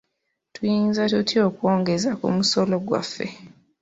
Tuyinza 0.53 1.01
tutya 1.11 1.39
okwongeza 1.49 2.09
ku 2.19 2.27
musolo 2.35 2.75
gwaffe? 2.87 3.25